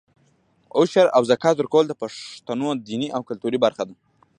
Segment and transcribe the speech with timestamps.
[0.77, 3.95] عشر او زکات ورکول د پښتنو دیني او کلتوري برخه ده.